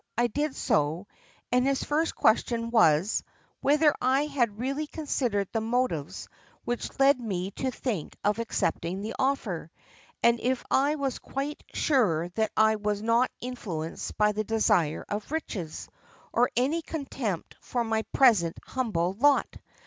[0.17, 1.05] I did so,
[1.51, 3.23] and his first question was,
[3.59, 6.27] whether I had really considered the motives
[6.65, 9.69] which led me to think of accepting the offer,
[10.23, 15.31] and if I was quite sure that I was not influenced by the desire of
[15.31, 15.87] riches,
[16.33, 19.55] or any contempt for my present humble lot.